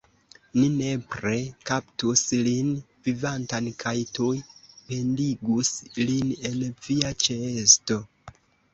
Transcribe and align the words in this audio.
Ni 0.59 0.69
nepre 0.77 1.33
kaptus 1.71 2.23
lin 2.47 2.71
vivantan 3.09 3.69
kaj 3.85 3.95
tuj 4.19 4.33
pendigus 4.89 5.73
lin 6.03 6.37
en 6.53 6.69
via 6.91 7.17
ĉeesto! 7.29 8.05